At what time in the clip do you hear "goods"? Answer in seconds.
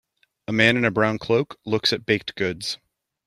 2.33-2.79